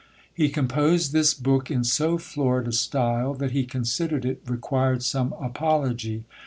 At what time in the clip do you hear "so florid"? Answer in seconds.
1.83-2.67